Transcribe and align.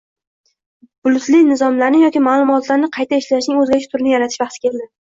bulutli 1.07 1.41
nizomlarni 1.51 2.01
yoki 2.05 2.23
maʼlumotlarni 2.31 2.93
qayta 2.99 3.23
ishlashning 3.25 3.63
oʻzgacha 3.67 3.95
turini 3.97 4.17
yaratish 4.19 4.45
vaqti 4.47 4.69
keldi. 4.69 4.95